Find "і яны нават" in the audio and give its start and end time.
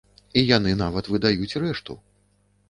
0.39-1.09